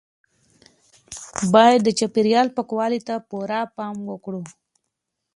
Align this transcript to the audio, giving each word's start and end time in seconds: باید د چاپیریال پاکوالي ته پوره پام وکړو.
باید 1.53 1.79
د 1.83 1.89
چاپیریال 1.99 2.47
پاکوالي 2.55 2.99
ته 3.07 3.13
پوره 3.29 3.61
پام 3.75 3.95
وکړو. 4.09 4.41